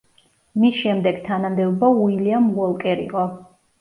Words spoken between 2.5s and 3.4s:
უოლკერ იყო.